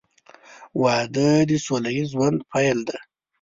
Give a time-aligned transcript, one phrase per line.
[0.81, 2.97] •واده د سوله ییز ژوند پیل دی.